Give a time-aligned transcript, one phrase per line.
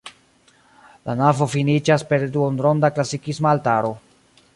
[1.09, 3.93] La navo finiĝas per duonronda klasikisma altaro.